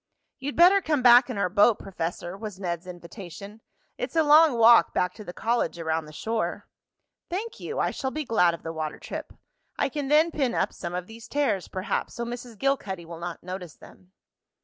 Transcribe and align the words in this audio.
"You'd 0.39 0.55
better 0.55 0.81
come 0.81 1.03
back 1.03 1.29
in 1.29 1.37
our 1.37 1.47
boat, 1.47 1.77
Professor," 1.77 2.35
was 2.35 2.59
Ned's 2.59 2.87
invitation. 2.87 3.61
"It's 3.99 4.15
a 4.15 4.23
long 4.23 4.57
walk 4.57 4.95
back 4.95 5.13
to 5.13 5.23
the 5.23 5.31
college 5.31 5.77
around 5.77 6.05
the 6.05 6.11
shore." 6.11 6.67
"Thank 7.29 7.59
you, 7.59 7.77
I 7.77 7.91
shall 7.91 8.09
be 8.09 8.25
glad 8.25 8.55
of 8.55 8.63
the 8.63 8.73
water 8.73 8.97
trip. 8.97 9.31
I 9.77 9.89
can 9.89 10.07
then 10.07 10.31
pin 10.31 10.55
up 10.55 10.73
some 10.73 10.95
of 10.95 11.05
these 11.05 11.27
tears, 11.27 11.67
perhaps, 11.67 12.15
so 12.15 12.25
Mrs. 12.25 12.57
Gilcuddy 12.57 13.05
will 13.05 13.19
not 13.19 13.43
notice 13.43 13.75
them." 13.75 14.11